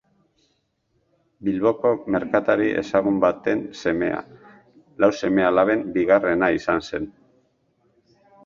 Bilboko 1.49 1.91
merkatari 2.15 2.71
ezagun 2.81 3.19
baten 3.25 3.61
semea, 3.83 4.25
lau 5.05 5.11
seme-alaben 5.21 5.85
bigarrena 5.99 6.53
izan 6.61 6.85
zen. 6.89 7.11